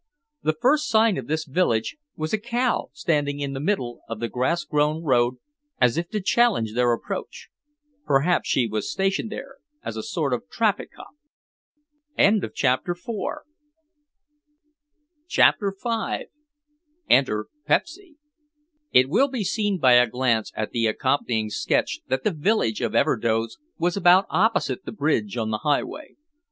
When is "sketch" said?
21.51-21.99